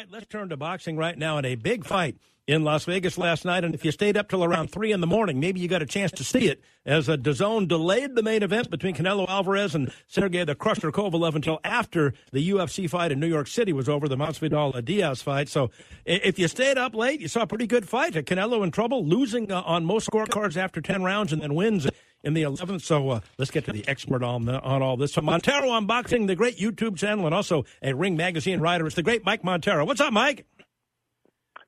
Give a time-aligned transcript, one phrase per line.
[0.00, 2.16] right, let's turn to boxing right now in a big fight
[2.46, 3.64] in Las Vegas last night.
[3.64, 5.86] And if you stayed up till around 3 in the morning, maybe you got a
[5.86, 9.92] chance to see it as a DAZN delayed the main event between Canelo Alvarez and
[10.06, 14.08] Sergey the Crusher Kovalev until after the UFC fight in New York City was over,
[14.08, 15.50] the Masvidal Diaz fight.
[15.50, 15.70] So
[16.06, 18.14] if you stayed up late, you saw a pretty good fight.
[18.14, 21.86] Canelo in trouble, losing uh, on most scorecards after 10 rounds and then wins
[22.22, 22.82] in the 11th.
[22.82, 25.12] So uh, let's get to the expert on the, on all this.
[25.12, 28.86] So Montero on Boxing, the great YouTube channel, and also a Ring Magazine writer.
[28.86, 29.84] It's the great Mike Montero.
[29.84, 30.46] What's up, Mike?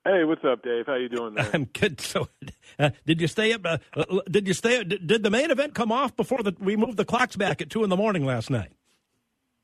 [0.05, 0.85] Hey, what's up, Dave?
[0.85, 1.35] How you doing?
[1.35, 1.49] Man?
[1.53, 2.01] I'm good.
[2.01, 2.27] So,
[2.77, 3.65] uh, did you stay up?
[3.65, 4.83] Uh, uh did you stay?
[4.83, 7.69] Did, did the main event come off before the, we moved the clocks back at
[7.69, 8.71] two in the morning last night?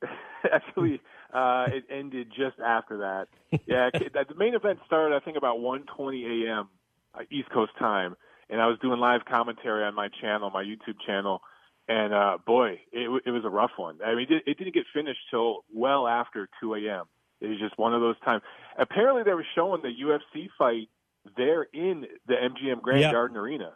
[0.52, 1.02] Actually,
[1.34, 3.28] uh, it ended just after that.
[3.66, 6.70] Yeah, the main event started I think about 1:20 a.m.
[7.14, 8.16] Uh, East Coast time,
[8.50, 11.42] and I was doing live commentary on my channel, my YouTube channel,
[11.88, 13.98] and uh, boy, it, it was a rough one.
[14.06, 17.06] I mean, it, it didn't get finished till well after 2 a.m.
[17.42, 18.44] It was just one of those times.
[18.78, 20.90] Apparently, they were showing the UFC fight
[21.38, 23.12] there in the MGM Grand yep.
[23.12, 23.74] Garden Arena,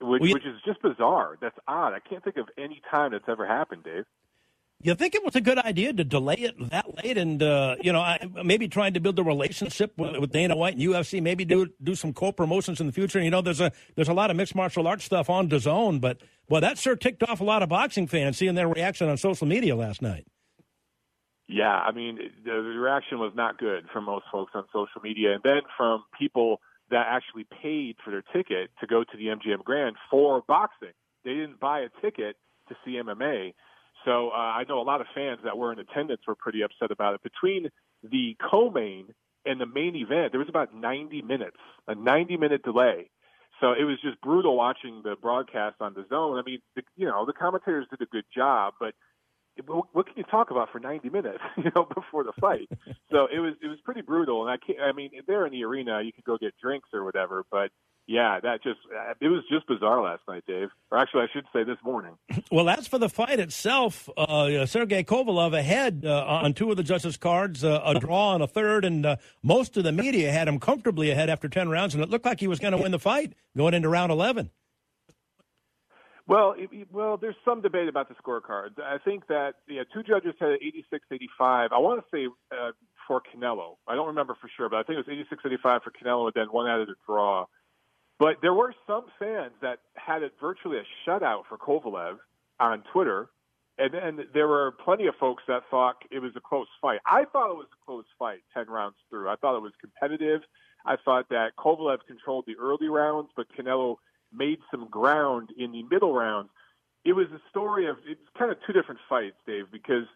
[0.00, 1.36] which, well, you, which is just bizarre.
[1.40, 1.94] That's odd.
[1.94, 4.04] I can't think of any time that's ever happened, Dave.
[4.84, 7.92] You think it was a good idea to delay it that late, and uh, you
[7.92, 8.04] know,
[8.44, 11.94] maybe trying to build a relationship with, with Dana White and UFC, maybe do do
[11.94, 13.20] some co promotions in the future.
[13.20, 16.20] You know, there's a there's a lot of mixed martial arts stuff on DAZN, but
[16.48, 19.46] well, that sure ticked off a lot of boxing fans seeing their reaction on social
[19.46, 20.26] media last night.
[21.46, 25.42] Yeah, I mean, the reaction was not good from most folks on social media, and
[25.44, 26.60] then from people
[26.90, 30.92] that actually paid for their ticket to go to the MGM Grand for boxing.
[31.24, 32.36] They didn't buy a ticket
[32.68, 33.54] to see MMA.
[34.04, 36.90] So uh, I know a lot of fans that were in attendance were pretty upset
[36.90, 37.22] about it.
[37.22, 37.68] Between
[38.02, 39.14] the co-main
[39.46, 41.56] and the main event, there was about 90 minutes,
[41.88, 43.10] a 90 minute delay.
[43.60, 46.40] So it was just brutal watching the broadcast on DAZN.
[46.40, 48.94] I mean, the, you know, the commentators did a good job, but
[49.92, 52.68] what can you talk about for 90 minutes, you know, before the fight?
[53.12, 54.80] so it was it was pretty brutal, and I can't.
[54.80, 57.70] I mean, there in the arena, you could go get drinks or whatever, but
[58.12, 58.78] yeah, that just
[59.20, 60.68] it was just bizarre last night, Dave.
[60.90, 62.12] Or actually, I should say this morning.
[62.50, 66.82] Well, as for the fight itself, uh, Sergey Kovalev ahead uh, on two of the
[66.82, 70.48] judges' cards, uh, a draw on a third, and uh, most of the media had
[70.48, 72.92] him comfortably ahead after 10 rounds, and it looked like he was going to win
[72.92, 74.50] the fight going into round 11.
[76.26, 78.78] Well, it, well, there's some debate about the scorecards.
[78.78, 81.70] I think that yeah, two judges had 86 85.
[81.72, 82.72] I want to say uh,
[83.08, 83.76] for Canelo.
[83.88, 86.34] I don't remember for sure, but I think it was 86 85 for Canelo, and
[86.34, 87.46] then one added a draw.
[88.22, 92.18] But there were some fans that had it virtually a shutout for Kovalev
[92.60, 93.30] on Twitter,
[93.78, 97.00] and then there were plenty of folks that thought it was a close fight.
[97.04, 99.28] I thought it was a close fight, 10 rounds through.
[99.28, 100.42] I thought it was competitive.
[100.86, 103.96] I thought that Kovalev controlled the early rounds, but Canelo
[104.32, 106.50] made some ground in the middle rounds.
[107.04, 110.06] It was a story of it's kind of two different fights, Dave, because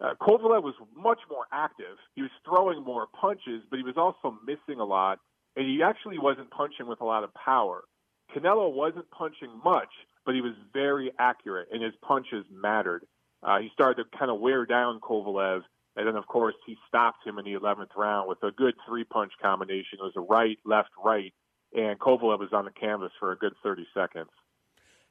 [0.00, 1.98] uh, Kovalev was much more active.
[2.14, 5.18] He was throwing more punches, but he was also missing a lot,
[5.56, 7.84] and he actually wasn't punching with a lot of power.
[8.34, 9.88] Canelo wasn't punching much,
[10.24, 13.06] but he was very accurate, and his punches mattered.
[13.42, 15.62] Uh, he started to kind of wear down Kovalev,
[15.96, 19.04] and then, of course, he stopped him in the 11th round with a good three
[19.04, 19.98] punch combination.
[19.98, 21.32] It was a right, left, right
[21.74, 24.30] and Kovalev was on the canvas for a good 30 seconds.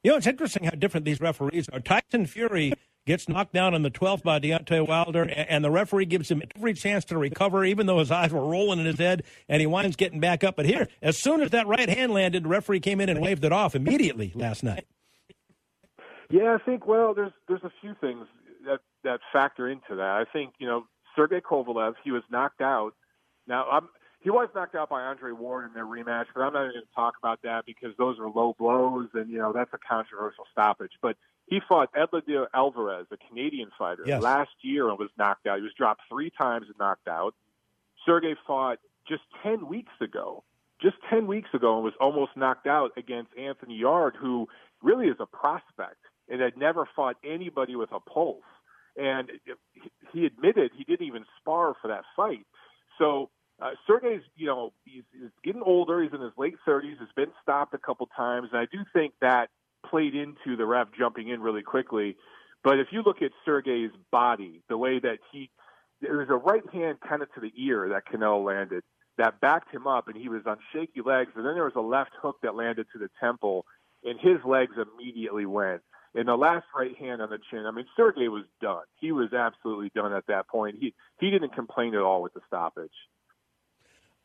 [0.04, 1.80] You know, it's interesting how different these referees are.
[1.80, 2.74] Tyson Fury
[3.06, 6.74] gets knocked down in the 12th by Deontay Wilder, and the referee gives him every
[6.74, 9.96] chance to recover, even though his eyes were rolling in his head, and he winds
[9.96, 10.56] getting back up.
[10.56, 13.46] But here, as soon as that right hand landed, the referee came in and waved
[13.46, 14.88] it off immediately last night.
[16.30, 18.26] Yeah, I think well, there's there's a few things
[18.66, 20.02] that that factor into that.
[20.02, 22.94] I think you know Sergey Kovalev, he was knocked out.
[23.48, 23.90] Now I'm
[24.22, 26.86] he was knocked out by Andre Ward in their rematch, but I'm not even going
[26.86, 30.46] to talk about that because those are low blows, and you know that's a controversial
[30.52, 30.94] stoppage.
[31.00, 31.16] But
[31.48, 34.22] he fought Eleider Alvarez, a Canadian fighter, yes.
[34.22, 35.58] last year and was knocked out.
[35.58, 37.36] He was dropped three times and knocked out.
[38.06, 40.44] Sergey fought just ten weeks ago,
[40.82, 44.48] just ten weeks ago, and was almost knocked out against Anthony Yarde, who
[44.82, 48.44] really is a prospect and had never fought anybody with a pulse.
[48.98, 49.30] And
[50.14, 52.46] he admitted he didn't even spar for that fight.
[52.98, 53.30] So
[53.62, 56.02] uh, Sergey's, you know, he's, he's getting older.
[56.02, 56.98] He's in his late 30s.
[57.00, 59.50] He's been stopped a couple times, and I do think that
[59.90, 62.18] played into the ref jumping in really quickly.
[62.64, 65.50] But if you look at Sergey's body, the way that he,
[66.02, 68.84] there was a right hand kind of to the ear that Canelo landed
[69.18, 71.32] that backed him up, and he was on shaky legs.
[71.36, 73.66] And then there was a left hook that landed to the temple,
[74.04, 75.82] and his legs immediately went.
[76.16, 78.84] And the last right hand on the chin, I mean, Sergey was done.
[79.00, 80.78] He was absolutely done at that point.
[80.80, 82.92] He he didn't complain at all with the stoppage.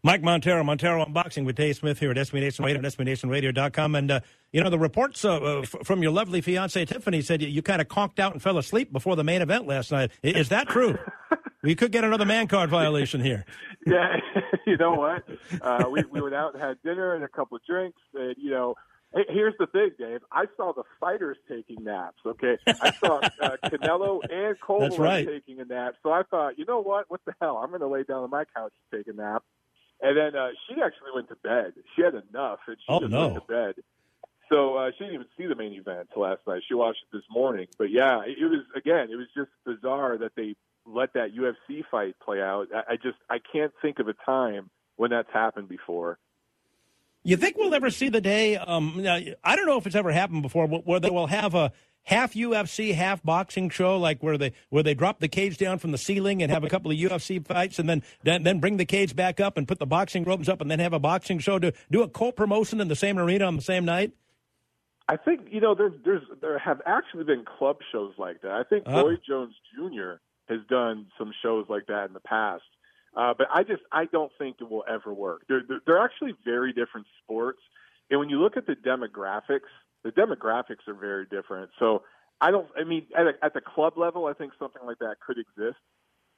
[0.02, 3.94] Mike Montero, Montero on Boxing with Dave Smith here at SB Nation Radio, at SBNationRadio.com.
[3.94, 4.20] And, uh,
[4.52, 7.62] you know, the reports uh, uh f- from your lovely fiance Tiffany said you, you
[7.62, 10.10] kind of conked out and fell asleep before the main event last night.
[10.22, 10.98] Is that true?
[11.62, 13.44] We could get another man card violation here.
[13.86, 14.16] yeah,
[14.66, 15.24] you know what?
[15.60, 18.50] Uh, we we went out and had dinner and a couple of drinks, and you
[18.50, 18.76] know,
[19.28, 20.20] here's the thing, Dave.
[20.32, 22.16] I saw the fighters taking naps.
[22.24, 25.26] Okay, I saw uh, Canelo and Kovalev right.
[25.26, 25.96] taking a nap.
[26.02, 27.10] So I thought, you know what?
[27.10, 27.58] What the hell?
[27.58, 29.42] I'm going to lay down on my couch and take a nap.
[30.02, 31.74] And then uh, she actually went to bed.
[31.94, 33.28] She had enough, and she oh, just no.
[33.28, 33.74] went to bed.
[34.50, 36.62] So uh, she didn't even see the main event last night.
[36.66, 37.68] She watched it this morning.
[37.78, 40.56] But yeah, it, it was again, it was just bizarre that they
[40.86, 42.68] let that UFC fight play out.
[42.74, 46.18] I, I just I can't think of a time when that's happened before.
[47.22, 48.56] You think we'll ever see the day?
[48.56, 49.04] Um,
[49.44, 51.70] I don't know if it's ever happened before, where they will have a
[52.04, 55.92] half UFC, half boxing show, like where they where they drop the cage down from
[55.92, 58.84] the ceiling and have a couple of UFC fights, and then then, then bring the
[58.84, 61.58] cage back up and put the boxing ropes up, and then have a boxing show.
[61.58, 64.12] Do do a co promotion in the same arena on the same night.
[65.08, 68.52] I think you know there's there's there have actually been club shows like that.
[68.52, 69.04] I think uh-huh.
[69.04, 70.14] Roy Jones Jr.
[70.48, 72.62] has done some shows like that in the past.
[73.16, 75.42] Uh, but I just I don't think it will ever work.
[75.48, 77.58] They're, they're they're actually very different sports,
[78.08, 79.70] and when you look at the demographics,
[80.04, 81.70] the demographics are very different.
[81.78, 82.02] So
[82.40, 82.68] I don't.
[82.78, 85.78] I mean, at a, at the club level, I think something like that could exist,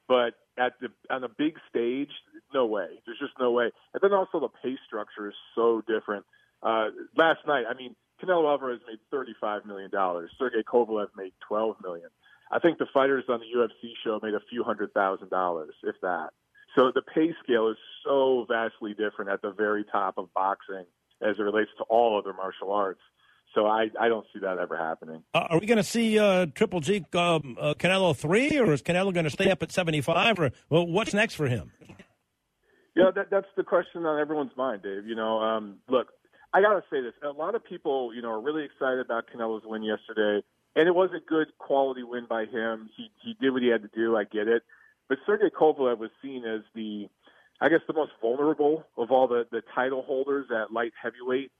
[0.07, 2.11] but at the on a big stage,
[2.53, 2.87] no way.
[3.05, 3.71] There's just no way.
[3.93, 6.25] And then also the pay structure is so different.
[6.61, 10.31] Uh, last night, I mean, Canelo Alvarez made thirty-five million dollars.
[10.37, 12.09] Sergey Kovalev made twelve million.
[12.51, 15.95] I think the fighters on the UFC show made a few hundred thousand dollars, if
[16.01, 16.31] that.
[16.75, 20.85] So the pay scale is so vastly different at the very top of boxing
[21.21, 23.01] as it relates to all other martial arts.
[23.53, 25.23] So I, I don't see that ever happening.
[25.33, 28.81] Uh, are we going to see uh, Triple G um, uh, Canelo three, or is
[28.81, 31.71] Canelo going to stay up at seventy five, or well, what's next for him?
[32.95, 35.05] Yeah, that, that's the question on everyone's mind, Dave.
[35.05, 36.07] You know, um, look,
[36.53, 39.25] I got to say this: a lot of people, you know, are really excited about
[39.33, 40.43] Canelo's win yesterday,
[40.75, 42.89] and it was a good quality win by him.
[42.97, 44.15] He he did what he had to do.
[44.15, 44.63] I get it.
[45.09, 47.07] But Sergey Kovalev was seen as the,
[47.61, 51.51] I guess, the most vulnerable of all the, the title holders at light heavyweight.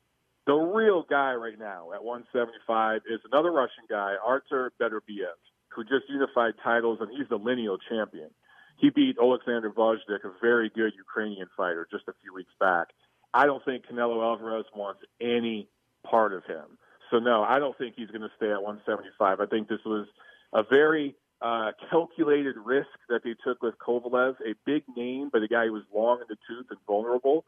[0.46, 6.10] The real guy right now at 175 is another Russian guy, Artur Beterbiev, who just
[6.10, 8.30] unified titles, and he's the lineal champion.
[8.78, 12.88] He beat Alexander Gvozdyk, a very good Ukrainian fighter, just a few weeks back.
[13.34, 15.70] I don't think Canelo Alvarez wants any
[16.06, 16.78] part of him.
[17.10, 19.40] So, no, I don't think he's going to stay at 175.
[19.40, 20.08] I think this was
[20.52, 25.48] a very uh, calculated risk that they took with Kovalev, a big name, but a
[25.48, 27.46] guy who was long in the tooth and vulnerable.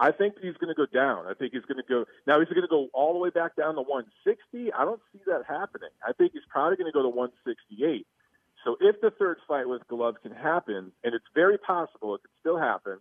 [0.00, 1.26] I think he's going to go down.
[1.26, 2.40] I think he's going to go now.
[2.40, 4.72] He's going to go all the way back down to 160.
[4.72, 5.90] I don't see that happening.
[6.06, 8.06] I think he's probably going to go to 168.
[8.64, 12.30] So if the third fight with Golovkin can happen, and it's very possible it could
[12.40, 12.98] still happen,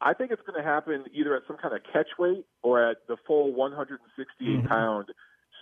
[0.00, 2.98] I think it's going to happen either at some kind of catch weight or at
[3.08, 4.66] the full 168 mm-hmm.
[4.66, 5.06] pound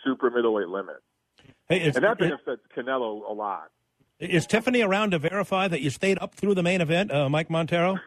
[0.05, 0.97] super middleweight limit.
[1.69, 3.71] Hey, and that benefits Canelo a lot.
[4.21, 7.51] Is Tiffany around to verify that you stayed up through the main event, uh, Mike
[7.51, 7.99] Montero?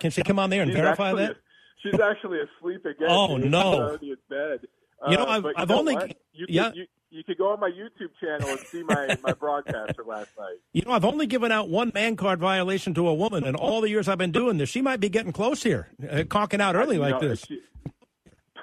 [0.00, 1.36] Can she come on there and verify actually, that?
[1.82, 3.08] She's actually asleep again.
[3.08, 3.74] Oh she's no!
[3.74, 4.60] Already in bed.
[5.08, 6.68] You know, uh, I've, you I've know only you yeah.
[6.68, 10.08] Could, you, you could go on my YouTube channel and see my, my broadcast from
[10.08, 10.56] last night.
[10.72, 13.80] You know, I've only given out one man card violation to a woman, and all
[13.80, 16.74] the years I've been doing this, she might be getting close here, uh, conking out
[16.74, 17.44] early you like know, this.
[17.46, 17.60] She,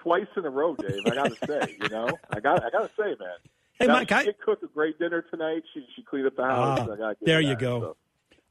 [0.02, 1.00] twice in a row, Dave.
[1.06, 3.38] I got to say, you know, I got I got to say, man.
[3.80, 5.64] Hey, now, Mike, she I did cook a great dinner tonight.
[5.74, 6.88] She she cleaned up the house.
[7.02, 7.82] Ah, there you that, go.
[7.82, 7.98] So.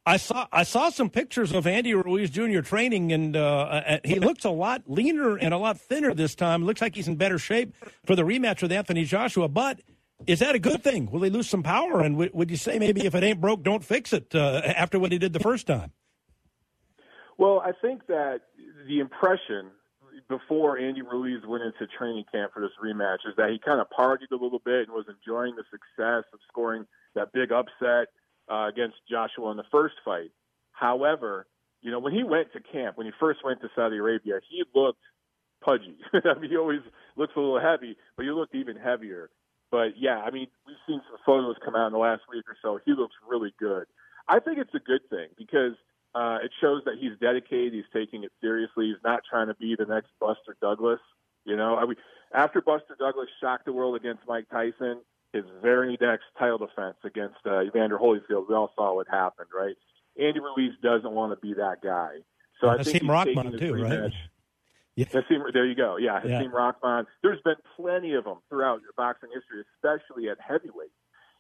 [0.05, 2.61] I saw I saw some pictures of Andy Ruiz Jr.
[2.61, 6.65] training, and uh, he looks a lot leaner and a lot thinner this time.
[6.65, 9.49] Looks like he's in better shape for the rematch with Anthony Joshua.
[9.49, 9.81] But
[10.27, 11.11] is that a good thing?
[11.11, 12.01] Will he lose some power?
[12.01, 14.99] And w- would you say maybe if it ain't broke, don't fix it uh, after
[14.99, 15.93] what he did the first time?
[17.39, 18.41] Well, I think that
[18.89, 19.71] the impression
[20.29, 23.87] before Andy Ruiz went into training camp for this rematch is that he kind of
[23.97, 28.09] partied a little bit and was enjoying the success of scoring that big upset
[28.51, 30.31] uh, against Joshua in the first fight.
[30.73, 31.47] However,
[31.81, 34.65] you know, when he went to camp, when he first went to Saudi Arabia, he
[34.75, 35.03] looked
[35.63, 35.97] pudgy.
[36.13, 36.81] I mean, he always
[37.17, 39.31] looks a little heavy, but he looked even heavier.
[39.71, 42.57] But yeah, I mean, we've seen some photos come out in the last week or
[42.63, 42.79] so.
[42.85, 43.87] He looks really good.
[44.29, 45.73] I think it's a good thing because
[46.15, 47.73] uh, it shows that he's dedicated.
[47.73, 48.87] He's taking it seriously.
[48.87, 51.01] He's not trying to be the next Buster Douglas.
[51.45, 51.97] You know, I mean,
[52.33, 55.01] after Buster Douglas shocked the world against Mike Tyson,
[55.33, 59.75] his very next title defense against uh, Evander Holyfield, we all saw what happened, right?
[60.21, 62.19] Andy Ruiz doesn't want to be that guy.
[62.61, 64.01] So I think he's taking too, rematch.
[64.03, 64.13] right?
[64.95, 65.07] Yeah.
[65.07, 65.97] Hasim, there you go.
[65.97, 66.43] Yeah, yeah.
[66.43, 67.07] Hasim Rahman.
[67.23, 70.91] There's been plenty of them throughout your boxing history, especially at heavyweight.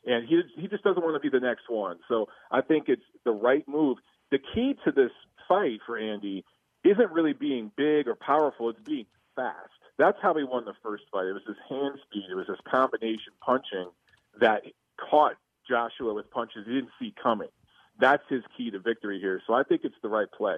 [0.06, 1.98] And he he just doesn't want to be the next one.
[2.08, 3.98] So I think it's the right move.
[4.30, 5.10] The key to this
[5.46, 6.46] fight for Andy
[6.82, 8.70] isn't really being big or powerful.
[8.70, 9.04] It's being
[9.36, 9.68] fast.
[10.02, 11.26] That's how he won the first fight.
[11.26, 12.24] It was his hand speed.
[12.28, 13.86] It was his combination punching
[14.40, 14.62] that
[14.98, 15.36] caught
[15.68, 17.50] Joshua with punches he didn't see coming.
[18.00, 19.40] that's his key to victory here.
[19.46, 20.56] So I think it's the right play.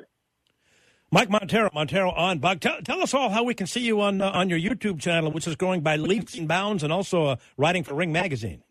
[1.11, 2.61] Mike Montero, Montero on Buck.
[2.61, 5.31] Tell, tell us all how we can see you on uh, on your YouTube channel,
[5.31, 8.63] which is growing by leaps and bounds, and also uh, writing for Ring Magazine.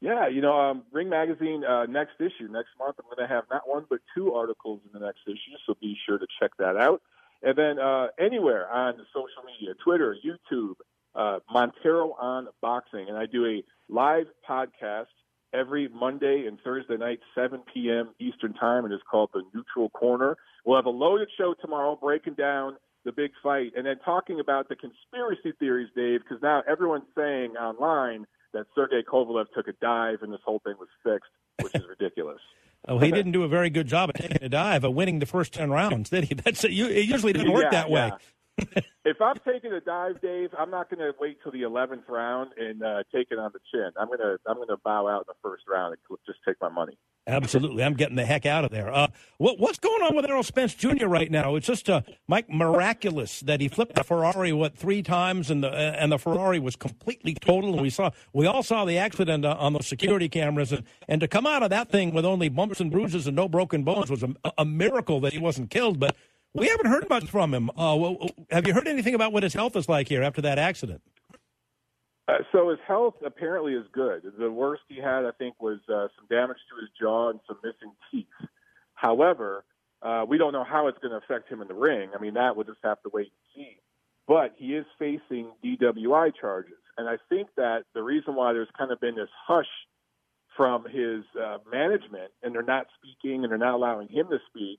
[0.00, 2.96] Yeah, you know, um, Ring Magazine uh, next issue next month.
[2.98, 5.98] I'm going to have not one but two articles in the next issue, so be
[6.06, 7.02] sure to check that out.
[7.42, 10.74] And then uh, anywhere on social media, Twitter, YouTube,
[11.14, 15.06] uh, Montero on Boxing, and I do a live podcast
[15.52, 18.10] every Monday and Thursday night, 7 p.m.
[18.20, 20.36] Eastern Time, and it's called The Neutral Corner.
[20.64, 24.68] We'll have a loaded show tomorrow breaking down the big fight and then talking about
[24.68, 30.22] the conspiracy theories, Dave, because now everyone's saying online that Sergey Kovalev took a dive
[30.22, 31.30] and this whole thing was fixed,
[31.62, 32.40] which is ridiculous.
[32.88, 35.26] Oh, he didn't do a very good job of taking a dive, of winning the
[35.26, 36.34] first ten rounds, did he?
[36.44, 36.72] That's it.
[36.72, 38.12] usually doesn't work yeah, that way.
[39.02, 42.50] If I'm taking a dive, Dave, I'm not going to wait till the 11th round
[42.58, 43.90] and uh, take it on the chin.
[43.98, 46.56] I'm going to I'm going to bow out in the first round and just take
[46.60, 46.98] my money.
[47.26, 48.92] Absolutely, I'm getting the heck out of there.
[48.92, 49.06] Uh,
[49.38, 51.06] what, what's going on with Errol Spence Jr.
[51.06, 51.54] right now?
[51.54, 55.68] It's just uh, Mike miraculous that he flipped the Ferrari what three times and the
[55.68, 57.72] uh, and the Ferrari was completely total.
[57.74, 61.20] And we saw we all saw the accident uh, on the security cameras, and, and
[61.20, 64.10] to come out of that thing with only bumps and bruises and no broken bones
[64.10, 66.00] was a, a miracle that he wasn't killed.
[66.00, 66.16] But
[66.54, 67.70] we haven't heard much from him.
[67.70, 70.58] Uh, well, have you heard anything about what his health is like here after that
[70.58, 71.02] accident?
[72.28, 74.22] Uh, so his health apparently is good.
[74.38, 77.58] The worst he had, I think, was uh, some damage to his jaw and some
[77.62, 78.48] missing teeth.
[78.94, 79.64] However,
[80.02, 82.10] uh, we don't know how it's going to affect him in the ring.
[82.16, 83.76] I mean, that we'll just have to wait and see.
[84.28, 88.92] But he is facing DWI charges, and I think that the reason why there's kind
[88.92, 89.66] of been this hush
[90.56, 94.78] from his uh, management, and they're not speaking and they're not allowing him to speak,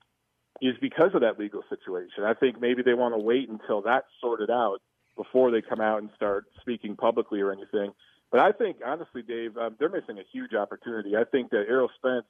[0.61, 2.23] is because of that legal situation.
[2.23, 4.79] I think maybe they want to wait until that's sorted out
[5.17, 7.91] before they come out and start speaking publicly or anything.
[8.31, 11.17] But I think, honestly, Dave, um, they're missing a huge opportunity.
[11.17, 12.25] I think that Errol Spence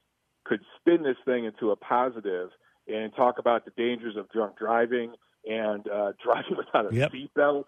[0.45, 2.49] could spin this thing into a positive
[2.87, 5.13] and talk about the dangers of drunk driving
[5.45, 7.11] and uh, driving without a yep.
[7.11, 7.65] seatbelt,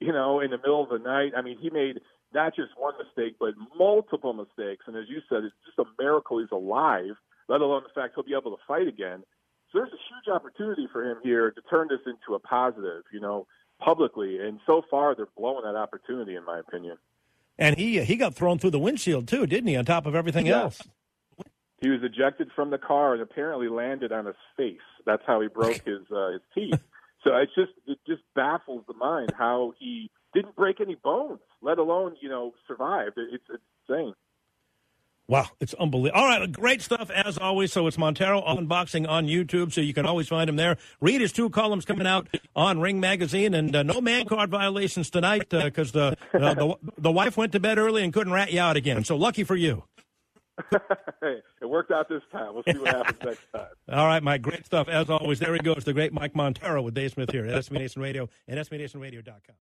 [0.00, 1.32] you know, in the middle of the night.
[1.36, 2.00] I mean, he made
[2.32, 4.84] not just one mistake, but multiple mistakes.
[4.86, 7.14] And as you said, it's just a miracle he's alive,
[7.48, 9.24] let alone the fact he'll be able to fight again
[9.74, 13.46] there's a huge opportunity for him here to turn this into a positive, you know,
[13.80, 14.38] publicly.
[14.38, 16.96] And so far, they're blowing that opportunity, in my opinion.
[17.58, 19.76] And he he got thrown through the windshield too, didn't he?
[19.76, 20.62] On top of everything yeah.
[20.62, 20.82] else.
[21.80, 24.78] He was ejected from the car and apparently landed on his face.
[25.04, 26.80] That's how he broke his uh, his teeth.
[27.22, 31.78] So it's just it just baffles the mind how he didn't break any bones, let
[31.78, 33.12] alone you know survive.
[33.16, 34.14] It's, it's insane.
[35.26, 36.20] Wow, it's unbelievable.
[36.20, 37.72] All right, great stuff as always.
[37.72, 40.76] So it's Montero on Boxing on YouTube, so you can always find him there.
[41.00, 45.08] Read his two columns coming out on Ring Magazine, and uh, no man card violations
[45.08, 48.52] tonight because uh, the, uh, the the wife went to bed early and couldn't rat
[48.52, 49.02] you out again.
[49.02, 49.84] So lucky for you.
[50.70, 52.52] hey, it worked out this time.
[52.52, 53.66] We'll see what happens next time.
[53.92, 54.42] All right, Mike.
[54.42, 55.38] Great stuff as always.
[55.38, 58.28] There he goes, the great Mike Montero with Dave Smith here at SB Nation Radio
[58.46, 59.52] and SBNationRadio.com.